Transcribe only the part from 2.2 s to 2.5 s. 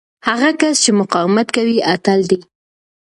دی.